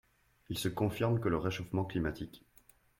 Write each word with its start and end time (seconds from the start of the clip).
Il 0.49 0.57
se 0.57 0.67
confirme 0.67 1.19
que 1.19 1.29
le 1.29 1.37
réchauffement 1.37 1.85
climatique 1.85 2.43